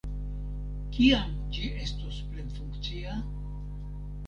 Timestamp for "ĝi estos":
1.57-2.19